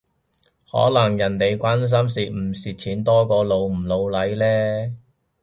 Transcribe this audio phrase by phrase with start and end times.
[0.71, 4.97] 可能人哋關心蝕唔蝕錢多過老唔老嚟呢？